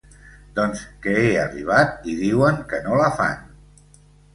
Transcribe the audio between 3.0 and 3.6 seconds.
la fan.